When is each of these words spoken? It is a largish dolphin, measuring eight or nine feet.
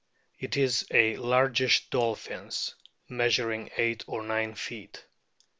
It 0.39 0.57
is 0.57 0.87
a 0.89 1.15
largish 1.17 1.87
dolphin, 1.91 2.49
measuring 3.07 3.69
eight 3.77 4.03
or 4.07 4.23
nine 4.23 4.55
feet. 4.55 5.05